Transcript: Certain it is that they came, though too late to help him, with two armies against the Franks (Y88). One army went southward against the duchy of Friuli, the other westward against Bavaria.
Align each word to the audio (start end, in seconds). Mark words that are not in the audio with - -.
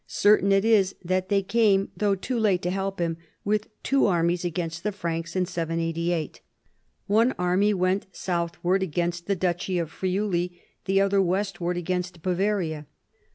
Certain 0.07 0.51
it 0.51 0.65
is 0.65 0.95
that 1.05 1.29
they 1.29 1.43
came, 1.43 1.91
though 1.95 2.15
too 2.15 2.39
late 2.39 2.63
to 2.63 2.71
help 2.71 2.97
him, 2.97 3.17
with 3.45 3.67
two 3.83 4.07
armies 4.07 4.43
against 4.43 4.81
the 4.81 4.91
Franks 4.91 5.35
(Y88). 5.35 6.39
One 7.05 7.33
army 7.37 7.71
went 7.71 8.07
southward 8.11 8.81
against 8.81 9.27
the 9.27 9.35
duchy 9.35 9.77
of 9.77 9.91
Friuli, 9.91 10.59
the 10.85 10.99
other 10.99 11.21
westward 11.21 11.77
against 11.77 12.23
Bavaria. 12.23 12.87